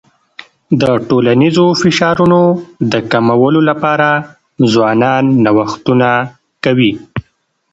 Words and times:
د 0.81 0.83
ټولنیزو 1.07 1.65
فشارونو 1.81 2.41
د 2.91 2.93
کمولو 3.11 3.61
لپاره 3.69 4.09
ځوانان 4.73 5.23
نوښتونه 5.45 6.09
کوي. 6.63 6.91